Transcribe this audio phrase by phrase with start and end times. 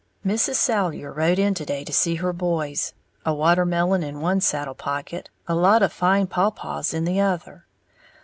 [0.33, 0.55] _Mrs.
[0.55, 5.29] Salyer rode in to day to see her boys, a watermelon in one saddle pocket,
[5.47, 7.67] a lot of fine pawpaws in the other.